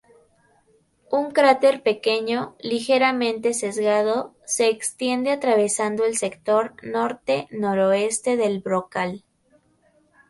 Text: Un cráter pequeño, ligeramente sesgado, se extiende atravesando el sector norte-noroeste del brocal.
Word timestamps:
Un 1.11 1.29
cráter 1.29 1.83
pequeño, 1.83 2.55
ligeramente 2.59 3.53
sesgado, 3.53 4.33
se 4.45 4.67
extiende 4.67 5.29
atravesando 5.31 6.05
el 6.05 6.17
sector 6.17 6.73
norte-noroeste 6.83 8.35
del 8.35 8.61
brocal. 8.61 9.23